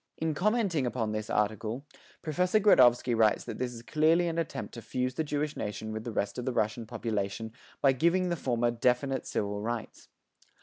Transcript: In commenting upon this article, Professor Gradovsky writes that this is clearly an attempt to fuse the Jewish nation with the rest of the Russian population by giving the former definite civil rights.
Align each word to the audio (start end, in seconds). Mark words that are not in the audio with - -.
In 0.17 0.33
commenting 0.33 0.87
upon 0.87 1.11
this 1.11 1.29
article, 1.29 1.85
Professor 2.23 2.59
Gradovsky 2.59 3.13
writes 3.15 3.43
that 3.43 3.59
this 3.59 3.71
is 3.71 3.83
clearly 3.83 4.27
an 4.27 4.39
attempt 4.39 4.73
to 4.73 4.81
fuse 4.81 5.13
the 5.13 5.23
Jewish 5.23 5.55
nation 5.55 5.91
with 5.91 6.05
the 6.05 6.11
rest 6.11 6.39
of 6.39 6.45
the 6.45 6.53
Russian 6.53 6.87
population 6.87 7.53
by 7.81 7.91
giving 7.91 8.29
the 8.29 8.35
former 8.35 8.71
definite 8.71 9.27
civil 9.27 9.61
rights. 9.61 10.09